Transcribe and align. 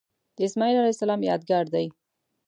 د 0.35 0.37
اسمیل 0.47 0.75
علیه 0.79 0.93
السلام 0.95 1.21
یادګار 1.29 1.65
دی. 1.73 1.85